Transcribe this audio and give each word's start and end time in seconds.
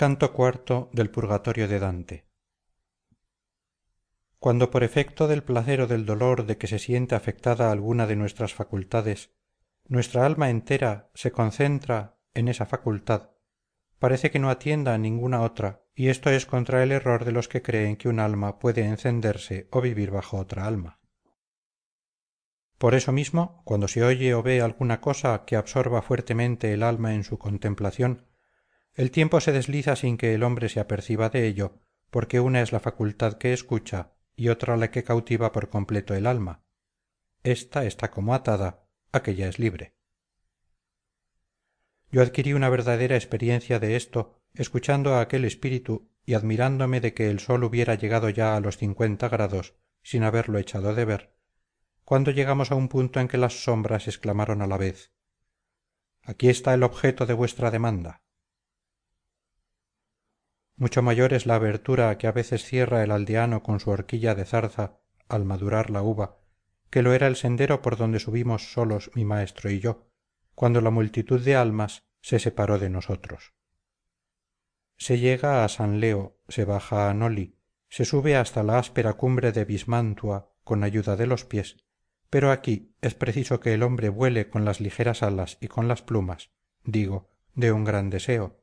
canto 0.00 0.32
cuarto 0.32 0.88
del 0.94 1.10
purgatorio 1.10 1.68
de 1.68 1.78
dante. 1.78 2.26
Cuando 4.38 4.70
por 4.70 4.82
efecto 4.82 5.28
del 5.28 5.42
placer 5.42 5.82
o 5.82 5.86
del 5.86 6.06
dolor 6.06 6.46
de 6.46 6.56
que 6.56 6.68
se 6.68 6.78
siente 6.78 7.14
afectada 7.14 7.70
alguna 7.70 8.06
de 8.06 8.16
nuestras 8.16 8.54
facultades 8.54 9.34
nuestra 9.88 10.24
alma 10.24 10.48
entera 10.48 11.10
se 11.12 11.32
concentra 11.32 12.16
en 12.32 12.48
esa 12.48 12.64
facultad 12.64 13.32
parece 13.98 14.30
que 14.30 14.38
no 14.38 14.48
atienda 14.48 14.94
a 14.94 14.96
ninguna 14.96 15.42
otra 15.42 15.84
y 15.94 16.08
esto 16.08 16.30
es 16.30 16.46
contra 16.46 16.82
el 16.82 16.92
error 16.92 17.26
de 17.26 17.32
los 17.32 17.48
que 17.48 17.60
creen 17.60 17.96
que 17.96 18.08
un 18.08 18.20
alma 18.20 18.58
puede 18.58 18.86
encenderse 18.86 19.68
o 19.70 19.82
vivir 19.82 20.10
bajo 20.10 20.38
otra 20.38 20.64
alma. 20.64 20.98
Por 22.78 22.94
eso 22.94 23.12
mismo 23.12 23.60
cuando 23.66 23.86
se 23.86 24.02
oye 24.02 24.32
o 24.32 24.42
ve 24.42 24.62
alguna 24.62 25.02
cosa 25.02 25.44
que 25.44 25.56
absorba 25.56 26.00
fuertemente 26.00 26.72
el 26.72 26.84
alma 26.84 27.12
en 27.12 27.22
su 27.22 27.36
contemplación 27.36 28.29
el 28.94 29.10
tiempo 29.10 29.40
se 29.40 29.52
desliza 29.52 29.96
sin 29.96 30.16
que 30.16 30.34
el 30.34 30.42
hombre 30.42 30.68
se 30.68 30.80
aperciba 30.80 31.28
de 31.28 31.46
ello 31.46 31.78
porque 32.10 32.40
una 32.40 32.60
es 32.60 32.72
la 32.72 32.80
facultad 32.80 33.34
que 33.34 33.52
escucha 33.52 34.12
y 34.34 34.48
otra 34.48 34.76
la 34.76 34.90
que 34.90 35.04
cautiva 35.04 35.52
por 35.52 35.68
completo 35.68 36.14
el 36.14 36.26
alma. 36.26 36.64
Esta 37.42 37.84
está 37.84 38.10
como 38.10 38.34
atada 38.34 38.84
aquella 39.12 39.48
es 39.48 39.58
libre. 39.58 39.94
Yo 42.10 42.22
adquirí 42.22 42.52
una 42.52 42.68
verdadera 42.68 43.16
experiencia 43.16 43.78
de 43.78 43.96
esto 43.96 44.40
escuchando 44.54 45.14
a 45.14 45.20
aquel 45.20 45.44
espíritu 45.44 46.10
y 46.24 46.34
admirándome 46.34 47.00
de 47.00 47.14
que 47.14 47.30
el 47.30 47.40
sol 47.40 47.64
hubiera 47.64 47.94
llegado 47.94 48.28
ya 48.30 48.56
a 48.56 48.60
los 48.60 48.76
cincuenta 48.76 49.28
grados 49.28 49.74
sin 50.02 50.22
haberlo 50.22 50.58
echado 50.58 50.94
de 50.94 51.04
ver 51.04 51.34
cuando 52.04 52.30
llegamos 52.30 52.70
a 52.70 52.74
un 52.74 52.88
punto 52.88 53.20
en 53.20 53.28
que 53.28 53.38
las 53.38 53.64
sombras 53.64 54.08
exclamaron 54.08 54.62
a 54.62 54.66
la 54.66 54.76
vez 54.76 55.12
aquí 56.22 56.48
está 56.48 56.74
el 56.74 56.82
objeto 56.82 57.26
de 57.26 57.34
vuestra 57.34 57.70
demanda 57.70 58.22
mucho 60.80 61.02
mayor 61.02 61.34
es 61.34 61.44
la 61.44 61.56
abertura 61.56 62.16
que 62.16 62.26
a 62.26 62.32
veces 62.32 62.64
cierra 62.64 63.04
el 63.04 63.10
aldeano 63.10 63.62
con 63.62 63.80
su 63.80 63.90
horquilla 63.90 64.34
de 64.34 64.46
zarza 64.46 64.98
al 65.28 65.44
madurar 65.44 65.90
la 65.90 66.00
uva 66.00 66.38
que 66.88 67.02
lo 67.02 67.12
era 67.12 67.26
el 67.26 67.36
sendero 67.36 67.82
por 67.82 67.98
donde 67.98 68.18
subimos 68.18 68.72
solos 68.72 69.10
mi 69.14 69.26
maestro 69.26 69.70
y 69.70 69.78
yo 69.78 70.08
cuando 70.54 70.80
la 70.80 70.88
multitud 70.88 71.38
de 71.44 71.54
almas 71.54 72.04
se 72.22 72.38
separó 72.38 72.78
de 72.78 72.88
nosotros. 72.88 73.52
Se 74.96 75.18
llega 75.18 75.64
a 75.64 75.68
san 75.68 76.00
leo 76.00 76.38
se 76.48 76.64
baja 76.64 77.10
a 77.10 77.14
noli 77.14 77.58
se 77.90 78.06
sube 78.06 78.36
hasta 78.36 78.62
la 78.62 78.78
áspera 78.78 79.12
cumbre 79.12 79.52
de 79.52 79.66
bismántua 79.66 80.54
con 80.64 80.82
ayuda 80.82 81.14
de 81.14 81.26
los 81.26 81.44
pies 81.44 81.76
pero 82.30 82.50
aquí 82.50 82.94
es 83.02 83.14
preciso 83.14 83.60
que 83.60 83.74
el 83.74 83.82
hombre 83.82 84.08
vuele 84.08 84.48
con 84.48 84.64
las 84.64 84.80
ligeras 84.80 85.22
alas 85.22 85.58
y 85.60 85.68
con 85.68 85.88
las 85.88 86.00
plumas 86.00 86.52
digo 86.84 87.28
de 87.54 87.70
un 87.70 87.84
gran 87.84 88.08
deseo 88.08 88.59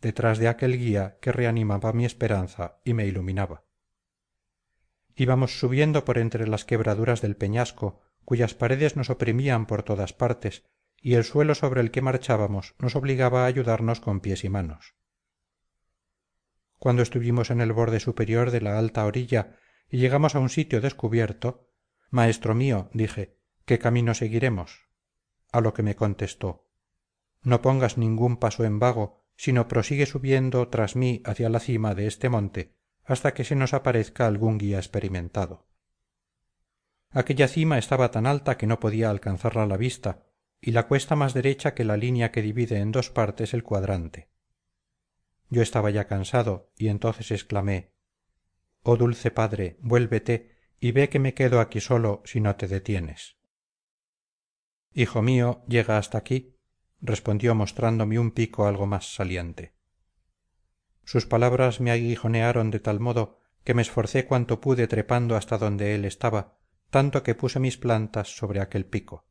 detrás 0.00 0.38
de 0.38 0.48
aquel 0.48 0.78
guía 0.78 1.18
que 1.20 1.32
reanimaba 1.32 1.92
mi 1.92 2.04
esperanza 2.04 2.80
y 2.84 2.94
me 2.94 3.06
iluminaba. 3.06 3.64
Íbamos 5.14 5.58
subiendo 5.58 6.04
por 6.04 6.18
entre 6.18 6.46
las 6.46 6.64
quebraduras 6.64 7.22
del 7.22 7.36
peñasco 7.36 8.00
cuyas 8.24 8.54
paredes 8.54 8.96
nos 8.96 9.08
oprimían 9.08 9.66
por 9.66 9.82
todas 9.82 10.12
partes 10.12 10.64
y 11.00 11.14
el 11.14 11.24
suelo 11.24 11.54
sobre 11.54 11.80
el 11.80 11.90
que 11.90 12.02
marchábamos 12.02 12.74
nos 12.78 12.96
obligaba 12.96 13.44
a 13.44 13.46
ayudarnos 13.46 14.00
con 14.00 14.20
pies 14.20 14.44
y 14.44 14.48
manos. 14.48 14.94
Cuando 16.78 17.02
estuvimos 17.02 17.50
en 17.50 17.60
el 17.60 17.72
borde 17.72 18.00
superior 18.00 18.50
de 18.50 18.60
la 18.60 18.78
alta 18.78 19.06
orilla 19.06 19.56
y 19.88 19.98
llegamos 19.98 20.34
a 20.34 20.40
un 20.40 20.50
sitio 20.50 20.80
descubierto 20.80 21.70
maestro 22.10 22.54
mío 22.54 22.90
dije 22.92 23.38
qué 23.64 23.78
camino 23.78 24.14
seguiremos 24.14 24.88
a 25.52 25.60
lo 25.60 25.74
que 25.74 25.82
me 25.82 25.96
contestó 25.96 26.68
no 27.42 27.62
pongas 27.62 27.98
ningún 27.98 28.36
paso 28.36 28.64
en 28.64 28.78
vago 28.78 29.25
sino 29.36 29.68
prosigue 29.68 30.06
subiendo 30.06 30.68
tras 30.68 30.96
mí 30.96 31.22
hacia 31.24 31.48
la 31.48 31.60
cima 31.60 31.94
de 31.94 32.06
este 32.06 32.28
monte 32.28 32.74
hasta 33.04 33.34
que 33.34 33.44
se 33.44 33.54
nos 33.54 33.72
aparezca 33.74 34.26
algún 34.26 34.58
guía 34.58 34.78
experimentado. 34.78 35.66
Aquella 37.10 37.46
cima 37.46 37.78
estaba 37.78 38.10
tan 38.10 38.26
alta 38.26 38.56
que 38.56 38.66
no 38.66 38.80
podía 38.80 39.10
alcanzarla 39.10 39.66
la 39.66 39.76
vista 39.76 40.26
y 40.60 40.72
la 40.72 40.88
cuesta 40.88 41.14
más 41.14 41.34
derecha 41.34 41.74
que 41.74 41.84
la 41.84 41.96
línea 41.96 42.32
que 42.32 42.42
divide 42.42 42.78
en 42.78 42.90
dos 42.90 43.10
partes 43.10 43.54
el 43.54 43.62
cuadrante. 43.62 44.28
Yo 45.48 45.62
estaba 45.62 45.90
ya 45.90 46.06
cansado 46.06 46.72
y 46.76 46.88
entonces 46.88 47.30
exclamé 47.30 47.96
oh 48.88 48.96
dulce 48.96 49.32
padre 49.32 49.76
vuélvete 49.80 50.56
y 50.78 50.92
ve 50.92 51.08
que 51.08 51.18
me 51.18 51.34
quedo 51.34 51.60
aquí 51.60 51.80
solo 51.80 52.22
si 52.24 52.40
no 52.40 52.54
te 52.54 52.68
detienes 52.68 53.36
hijo 54.94 55.22
mío 55.22 55.64
llega 55.66 55.98
hasta 55.98 56.18
aquí 56.18 56.55
respondió 57.00 57.54
mostrándome 57.54 58.18
un 58.18 58.30
pico 58.30 58.66
algo 58.66 58.86
más 58.86 59.14
saliente. 59.14 59.74
Sus 61.04 61.26
palabras 61.26 61.80
me 61.80 61.90
aguijonearon 61.90 62.70
de 62.70 62.80
tal 62.80 63.00
modo 63.00 63.40
que 63.64 63.74
me 63.74 63.82
esforcé 63.82 64.26
cuanto 64.26 64.60
pude 64.60 64.86
trepando 64.88 65.36
hasta 65.36 65.58
donde 65.58 65.94
él 65.94 66.04
estaba 66.04 66.58
tanto 66.90 67.22
que 67.22 67.34
puse 67.34 67.58
mis 67.60 67.76
plantas 67.76 68.36
sobre 68.36 68.60
aquel 68.60 68.86
pico. 68.86 69.26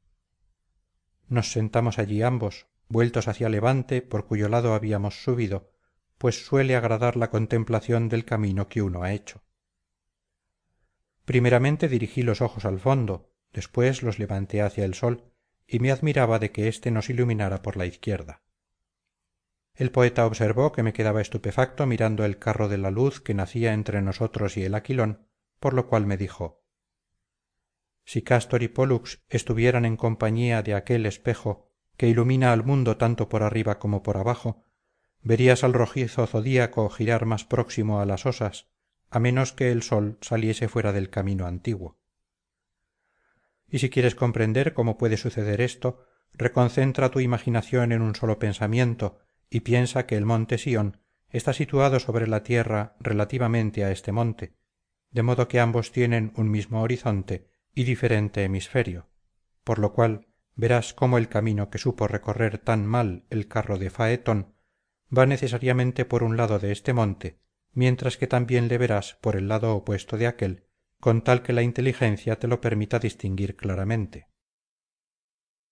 Nos 1.28 1.52
sentamos 1.52 2.00
allí 2.00 2.22
ambos 2.22 2.68
vueltos 2.88 3.28
hacia 3.28 3.50
levante 3.50 4.02
por 4.02 4.28
cuyo 4.28 4.48
lado 4.48 4.74
habíamos 4.74 5.24
subido 5.24 5.72
pues 6.18 6.46
suele 6.46 6.76
agradar 6.76 7.18
la 7.18 7.30
contemplación 7.30 8.08
del 8.10 8.26
camino 8.26 8.68
que 8.68 8.82
uno 8.82 9.04
ha 9.04 9.12
hecho. 9.12 9.44
Primeramente 11.26 11.90
dirigí 11.90 12.22
los 12.22 12.42
ojos 12.42 12.66
al 12.66 12.80
fondo 12.80 13.34
después 13.52 14.04
los 14.04 14.20
levanté 14.20 14.62
hacia 14.62 14.86
el 14.86 14.94
sol 14.94 15.34
y 15.68 15.80
me 15.80 15.92
admiraba 15.92 16.40
de 16.40 16.52
que 16.52 16.68
éste 16.68 16.92
nos 16.92 17.10
iluminara 17.10 17.62
por 17.62 17.78
la 17.78 17.86
izquierda. 17.86 18.44
El 19.74 19.92
poeta 19.92 20.26
observó 20.26 20.72
que 20.72 20.84
me 20.84 20.94
quedaba 20.94 21.22
estupefacto 21.22 21.86
mirando 21.86 22.24
el 22.24 22.40
carro 22.40 22.70
de 22.70 22.78
la 22.78 22.92
luz 22.92 23.20
que 23.20 23.34
nacía 23.34 23.74
entre 23.74 24.02
nosotros 24.02 24.56
y 24.56 24.64
el 24.64 24.74
aquilón 24.74 25.28
por 25.60 25.74
lo 25.74 25.88
cual 25.88 26.06
me 26.06 26.18
dijo 26.18 26.64
si 28.06 28.22
cástor 28.22 28.62
y 28.62 28.68
pólux 28.68 29.24
estuvieran 29.30 29.84
en 29.84 29.98
compañía 29.98 30.62
de 30.62 30.76
aquel 30.76 31.06
espejo 31.06 31.72
que 31.98 32.08
ilumina 32.08 32.54
al 32.54 32.64
mundo 32.64 32.98
tanto 32.98 33.30
por 33.30 33.42
arriba 33.42 33.80
como 33.80 34.04
por 34.04 34.18
abajo 34.18 34.64
verías 35.24 35.64
al 35.64 35.74
rojizo 35.74 36.28
zodíaco 36.28 36.90
girar 36.90 37.26
más 37.26 37.46
próximo 37.46 38.00
a 38.00 38.06
las 38.06 38.26
osas 38.26 38.68
a 39.10 39.20
menos 39.20 39.54
que 39.54 39.72
el 39.72 39.82
sol 39.82 40.18
saliese 40.22 40.68
fuera 40.68 40.94
del 40.94 41.10
camino 41.10 41.48
antiguo 41.48 41.98
y 43.70 43.80
si 43.80 43.90
quieres 43.90 44.16
comprender 44.16 44.74
cómo 44.74 44.98
puede 44.98 45.18
suceder 45.18 45.62
esto 45.62 46.06
reconcentra 46.34 47.12
tu 47.12 47.20
imaginación 47.20 47.92
en 47.92 48.02
un 48.02 48.16
solo 48.16 48.40
pensamiento 48.40 49.20
y 49.50 49.62
piensa 49.62 50.06
que 50.06 50.18
el 50.18 50.26
monte 50.26 50.58
sión 50.58 51.02
está 51.30 51.54
situado 51.54 52.00
sobre 52.00 52.28
la 52.28 52.44
tierra 52.44 52.96
relativamente 53.00 53.84
a 53.84 53.92
este 53.92 54.12
monte 54.12 54.56
de 55.12 55.24
modo 55.24 55.48
que 55.48 55.60
ambos 55.60 55.92
tienen 55.92 56.34
un 56.36 56.50
mismo 56.50 56.82
horizonte 56.82 57.50
y 57.74 57.84
diferente 57.84 58.44
hemisferio 58.44 59.10
por 59.64 59.80
lo 59.80 59.94
cual 59.94 60.28
verás 60.56 60.94
cómo 60.94 61.18
el 61.18 61.28
camino 61.28 61.70
que 61.70 61.78
supo 61.78 62.08
recorrer 62.08 62.58
tan 62.58 62.86
mal 62.86 63.26
el 63.30 63.48
carro 63.48 63.78
de 63.78 63.90
faetón 63.90 64.56
va 65.16 65.26
necesariamente 65.26 66.06
por 66.06 66.24
un 66.24 66.38
lado 66.38 66.60
de 66.60 66.72
este 66.72 66.94
monte 66.94 67.40
mientras 67.74 68.18
que 68.18 68.28
también 68.28 68.68
le 68.68 68.78
verás 68.78 69.18
por 69.22 69.36
el 69.36 69.48
lado 69.48 69.76
opuesto 69.76 70.18
de 70.18 70.28
aquel 70.28 70.66
con 71.06 71.22
tal 71.22 71.44
que 71.44 71.54
la 71.54 71.62
inteligencia 71.62 72.40
te 72.40 72.48
lo 72.48 72.60
permita 72.62 72.98
distinguir 72.98 73.56
claramente. 73.56 74.28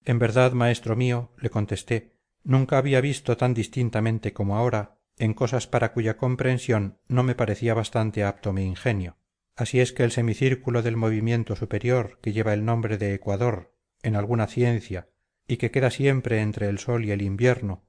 En 0.05 0.19
verdad 0.19 0.51
maestro 0.51 0.95
mío 0.95 1.31
le 1.39 1.49
contesté 1.49 2.13
nunca 2.44 2.77
había 2.77 3.01
visto 3.01 3.35
tan 3.35 3.55
distintamente 3.55 4.31
como 4.31 4.57
ahora 4.57 4.99
en 5.17 5.33
cosas 5.33 5.66
para 5.66 5.91
cuya 5.91 6.17
comprensión 6.17 6.99
no 7.07 7.23
me 7.23 7.33
parecía 7.33 7.73
bastante 7.73 8.23
apto 8.23 8.53
mi 8.53 8.63
ingenio. 8.63 9.17
Así 9.55 9.79
es 9.79 9.91
que 9.91 10.03
el 10.03 10.11
semicírculo 10.11 10.83
del 10.83 10.97
movimiento 10.97 11.55
superior 11.55 12.19
que 12.21 12.31
lleva 12.31 12.53
el 12.53 12.63
nombre 12.63 13.00
de 13.00 13.15
ecuador 13.15 13.75
en 14.03 14.15
alguna 14.15 14.45
ciencia 14.45 15.09
y 15.47 15.57
que 15.57 15.71
queda 15.71 15.89
siempre 15.89 16.41
entre 16.41 16.69
el 16.69 16.77
sol 16.77 17.05
y 17.05 17.11
el 17.11 17.23
invierno 17.23 17.88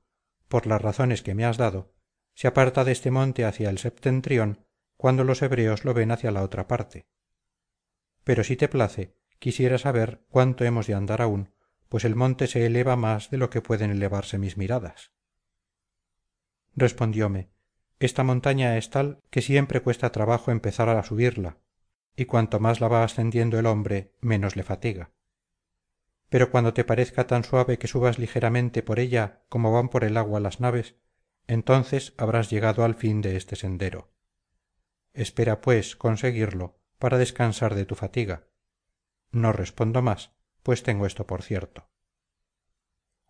por 0.49 0.67
las 0.67 0.81
razones 0.81 1.21
que 1.21 1.35
me 1.35 1.45
has 1.45 1.59
dado 1.59 1.93
se 2.33 2.49
aparta 2.49 2.85
de 2.85 2.93
este 2.93 3.11
monte 3.11 3.45
hacia 3.45 3.69
el 3.69 3.77
septentrión 3.77 4.65
cuando 4.97 5.25
los 5.25 5.43
hebreos 5.43 5.85
lo 5.85 5.93
ven 5.93 6.11
hacia 6.11 6.31
la 6.31 6.43
otra 6.43 6.67
parte 6.67 7.07
pero 8.25 8.43
si 8.45 8.57
te 8.57 8.69
place 8.69 9.15
quisiera 9.39 9.79
saber 9.79 10.25
cuánto 10.29 10.65
hemos 10.65 10.87
de 10.87 10.95
andar 10.95 11.23
aún 11.23 11.51
pues 11.89 12.05
el 12.05 12.17
monte 12.17 12.47
se 12.47 12.67
eleva 12.67 12.97
más 12.97 13.31
de 13.31 13.39
lo 13.39 13.51
que 13.51 13.61
pueden 13.61 13.91
elevarse 13.91 14.37
mis 14.39 14.57
miradas. 14.57 15.13
Respondiome 16.75 17.51
esta 18.01 18.25
montaña 18.25 18.77
es 18.77 18.91
tal 18.91 19.23
que 19.31 19.43
siempre 19.43 19.81
cuesta 19.81 20.11
trabajo 20.11 20.51
empezar 20.51 20.89
a 20.89 21.03
subirla 21.05 21.59
y 22.17 22.25
cuanto 22.25 22.59
más 22.59 22.81
la 22.81 22.89
va 22.89 23.05
ascendiendo 23.05 23.59
el 23.59 23.67
hombre 23.67 24.13
menos 24.21 24.57
le 24.57 24.65
fatiga. 24.65 25.13
Pero 26.29 26.51
cuando 26.51 26.75
te 26.75 26.85
parezca 26.85 27.27
tan 27.27 27.45
suave 27.45 27.79
que 27.79 27.87
subas 27.87 28.19
ligeramente 28.19 28.83
por 28.83 28.99
ella 28.99 29.45
como 29.49 29.73
van 29.73 29.89
por 29.89 30.05
el 30.05 30.17
agua 30.17 30.41
las 30.41 30.61
naves 30.61 30.97
entonces 31.47 32.15
habrás 32.17 32.51
llegado 32.51 32.85
al 32.85 32.95
fin 32.95 33.21
de 33.21 33.37
este 33.37 33.57
sendero. 33.57 34.11
Espera 35.13 35.61
pues 35.61 35.95
conseguirlo 35.95 36.81
para 36.99 37.19
descansar 37.19 37.75
de 37.75 37.85
tu 37.85 37.95
fatiga. 37.95 38.49
No 39.31 39.53
respondo 39.53 40.03
más 40.03 40.33
pues 40.63 40.83
tengo 40.83 41.05
esto 41.05 41.27
por 41.27 41.43
cierto. 41.43 41.91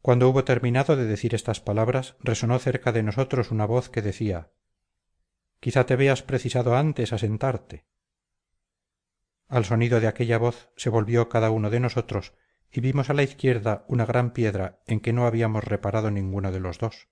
Cuando 0.00 0.28
hubo 0.28 0.44
terminado 0.44 0.96
de 0.96 1.04
decir 1.04 1.34
estas 1.34 1.60
palabras 1.60 2.16
resonó 2.20 2.58
cerca 2.58 2.92
de 2.92 3.02
nosotros 3.02 3.50
una 3.50 3.66
voz 3.66 3.90
que 3.90 4.02
decía 4.02 4.52
quizá 5.60 5.84
te 5.86 5.96
veas 5.96 6.22
precisado 6.22 6.76
antes 6.76 7.12
a 7.12 7.18
sentarte 7.18 7.86
al 9.48 9.64
sonido 9.64 10.00
de 10.00 10.06
aquella 10.06 10.38
voz 10.38 10.70
se 10.76 10.90
volvió 10.90 11.28
cada 11.28 11.50
uno 11.50 11.70
de 11.70 11.80
nosotros 11.80 12.34
y 12.70 12.80
vimos 12.80 13.10
a 13.10 13.14
la 13.14 13.22
izquierda 13.22 13.84
una 13.88 14.06
gran 14.06 14.32
piedra 14.32 14.82
en 14.86 15.00
que 15.00 15.12
no 15.12 15.26
habíamos 15.26 15.64
reparado 15.64 16.10
ninguno 16.10 16.50
de 16.50 16.60
los 16.60 16.78
dos. 16.78 17.08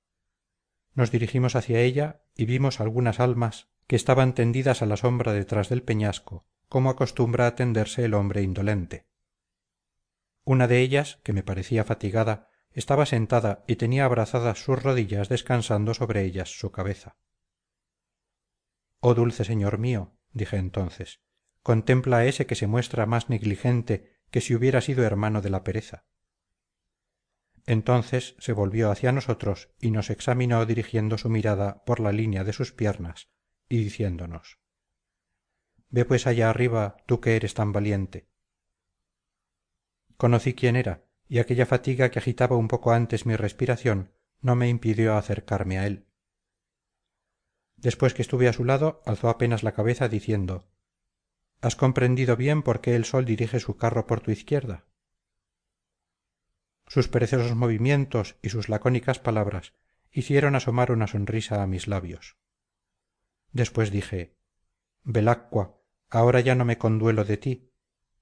Nos 0.94 1.10
dirigimos 1.10 1.56
hacia 1.56 1.80
ella 1.80 2.22
y 2.34 2.46
vimos 2.46 2.80
algunas 2.80 3.20
almas 3.20 3.68
estaban 3.94 4.34
tendidas 4.34 4.82
a 4.82 4.86
la 4.86 4.96
sombra 4.96 5.32
detrás 5.32 5.68
del 5.68 5.82
peñasco 5.82 6.46
como 6.68 6.88
acostumbra 6.88 7.46
a 7.46 7.54
tenderse 7.54 8.02
el 8.04 8.14
hombre 8.14 8.40
indolente. 8.40 9.06
Una 10.44 10.66
de 10.66 10.80
ellas 10.80 11.20
que 11.22 11.34
me 11.34 11.42
parecía 11.42 11.84
fatigada 11.84 12.48
estaba 12.70 13.04
sentada 13.04 13.62
y 13.66 13.76
tenía 13.76 14.06
abrazadas 14.06 14.64
sus 14.64 14.82
rodillas 14.82 15.28
descansando 15.28 15.92
sobre 15.92 16.22
ellas 16.22 16.58
su 16.58 16.72
cabeza. 16.72 17.16
Oh 19.00 19.14
dulce 19.14 19.44
señor 19.44 19.76
mío 19.78 20.16
dije 20.32 20.56
entonces 20.56 21.20
contempla 21.62 22.18
a 22.18 22.24
ese 22.24 22.46
que 22.46 22.54
se 22.54 22.66
muestra 22.66 23.04
más 23.04 23.28
negligente 23.28 24.20
que 24.30 24.40
si 24.40 24.54
hubiera 24.54 24.80
sido 24.80 25.04
hermano 25.04 25.42
de 25.42 25.50
la 25.50 25.64
pereza 25.64 26.06
entonces 27.66 28.34
se 28.38 28.52
volvió 28.52 28.90
hacia 28.90 29.12
nosotros 29.12 29.70
y 29.80 29.90
nos 29.90 30.08
examinó 30.08 30.64
dirigiendo 30.66 31.18
su 31.18 31.28
mirada 31.28 31.84
por 31.84 32.00
la 32.00 32.12
línea 32.12 32.44
de 32.44 32.52
sus 32.52 32.72
piernas 32.72 33.28
y 33.72 33.78
diciéndonos 33.78 34.58
ve 35.88 36.04
pues 36.04 36.26
allá 36.26 36.50
arriba 36.50 36.98
tú 37.06 37.22
que 37.22 37.36
eres 37.36 37.54
tan 37.54 37.72
valiente 37.72 38.28
conocí 40.18 40.52
quién 40.52 40.76
era 40.76 41.06
y 41.26 41.38
aquella 41.38 41.64
fatiga 41.64 42.10
que 42.10 42.18
agitaba 42.18 42.56
un 42.56 42.68
poco 42.68 42.92
antes 42.92 43.24
mi 43.24 43.34
respiración 43.34 44.12
no 44.42 44.56
me 44.56 44.68
impidió 44.68 45.16
acercarme 45.16 45.78
a 45.78 45.86
él. 45.86 46.06
Después 47.76 48.12
que 48.12 48.20
estuve 48.20 48.48
a 48.48 48.52
su 48.52 48.64
lado 48.64 49.00
alzó 49.06 49.30
apenas 49.30 49.62
la 49.62 49.72
cabeza 49.72 50.08
diciendo 50.08 50.68
has 51.62 51.74
comprendido 51.74 52.36
bien 52.36 52.62
por 52.62 52.82
qué 52.82 52.94
el 52.94 53.06
sol 53.06 53.24
dirige 53.24 53.58
su 53.58 53.78
carro 53.78 54.06
por 54.06 54.20
tu 54.20 54.32
izquierda 54.32 54.84
sus 56.88 57.08
perezosos 57.08 57.54
movimientos 57.54 58.36
y 58.42 58.50
sus 58.50 58.68
lacónicas 58.68 59.18
palabras 59.18 59.72
hicieron 60.10 60.56
asomar 60.56 60.92
una 60.92 61.06
sonrisa 61.06 61.62
a 61.62 61.66
mis 61.66 61.86
labios 61.86 62.36
después 63.52 63.90
dije 63.90 64.36
belacqua 65.04 65.78
ahora 66.08 66.40
ya 66.40 66.54
no 66.54 66.64
me 66.64 66.78
conduelo 66.78 67.24
de 67.24 67.36
ti 67.36 67.72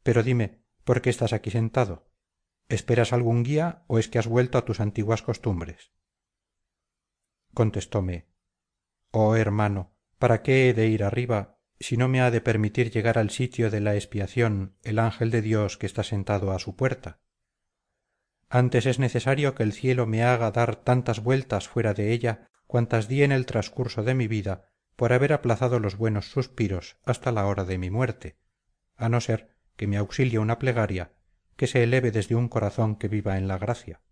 pero 0.03 0.23
dime 0.23 0.63
por 0.85 1.03
qué 1.03 1.11
estás 1.11 1.33
aquí 1.33 1.51
sentado 1.51 2.11
esperas 2.69 3.13
algún 3.13 3.43
guía 3.43 3.85
o 3.87 3.99
es 3.99 4.09
que 4.09 4.19
has 4.19 4.27
vuelto 4.27 4.59
a 4.59 4.65
tus 4.65 4.81
antiguas 4.81 5.23
costumbres 5.23 5.93
contestóme 7.55 8.29
oh 9.11 9.37
hermano 9.37 9.97
para 10.19 10.43
qué 10.43 10.69
he 10.69 10.75
de 10.75 10.87
ir 10.87 11.05
arriba 11.05 11.59
si 11.79 11.97
no 11.97 12.09
me 12.09 12.21
ha 12.21 12.31
de 12.31 12.41
permitir 12.41 12.91
llegar 12.91 13.19
al 13.19 13.31
sitio 13.31 13.71
de 13.71 13.81
la 13.81 13.95
expiación 13.95 14.77
el 14.83 14.99
ángel 14.99 15.31
de 15.31 15.43
dios 15.43 15.79
que 15.79 15.87
está 15.87 16.03
sentado 16.03 16.53
a 16.53 16.59
su 16.59 16.77
puerta 16.77 17.21
antes 18.49 18.87
es 18.87 18.99
necesario 18.99 19.55
que 19.55 19.63
el 19.63 19.73
cielo 19.73 20.07
me 20.07 20.25
haga 20.25 20.51
dar 20.51 20.77
tantas 20.77 21.23
vueltas 21.23 21.69
fuera 21.69 21.95
de 21.95 22.13
ella 22.13 22.51
cuantas 22.67 23.09
di 23.09 23.23
en 23.23 23.33
el 23.33 23.47
transcurso 23.47 24.03
de 24.03 24.15
mi 24.15 24.29
vida 24.29 24.70
por 25.01 25.15
haber 25.15 25.33
aplazado 25.33 25.81
los 25.81 25.97
buenos 25.97 26.31
suspiros 26.31 26.99
hasta 27.07 27.33
la 27.33 27.47
hora 27.47 27.65
de 27.65 27.79
mi 27.79 27.89
muerte 27.89 28.37
a 28.97 29.09
no 29.09 29.23
ser 29.23 29.57
que 29.79 29.87
me 29.87 29.97
auxilie 29.97 30.39
una 30.39 30.59
plegaria 30.59 31.15
que 31.57 31.67
se 31.67 31.83
eleve 31.83 32.11
desde 32.11 32.35
un 32.35 32.51
corazón 32.51 32.97
que 32.97 33.09
viva 33.09 33.39
en 33.39 33.49
la 33.49 33.57
gracia. 33.57 34.03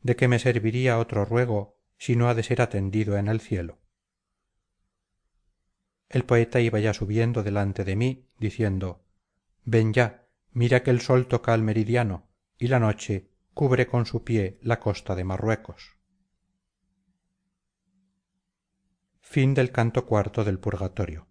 De 0.00 0.16
qué 0.16 0.26
me 0.26 0.40
serviría 0.40 0.98
otro 0.98 1.24
ruego 1.24 1.78
si 1.96 2.16
no 2.16 2.28
ha 2.28 2.34
de 2.34 2.42
ser 2.42 2.60
atendido 2.60 3.16
en 3.16 3.28
el 3.28 3.40
cielo 3.40 3.78
el 6.08 6.24
poeta 6.24 6.58
iba 6.58 6.80
ya 6.80 6.92
subiendo 6.92 7.44
delante 7.44 7.84
de 7.84 7.94
mí 7.94 8.28
diciendo 8.40 9.04
ven 9.62 9.92
ya 9.92 10.26
mira 10.50 10.82
que 10.82 10.90
el 10.90 11.00
sol 11.00 11.28
toca 11.28 11.54
al 11.54 11.62
meridiano 11.62 12.32
y 12.58 12.66
la 12.66 12.80
noche 12.80 13.30
cubre 13.52 13.86
con 13.86 14.06
su 14.06 14.24
pie 14.24 14.58
la 14.60 14.80
costa 14.80 15.14
de 15.14 15.22
marruecos 15.22 15.98
canto 19.72 20.04
cuarto 20.04 20.44
del 20.44 20.58
purgatorio 20.58 21.26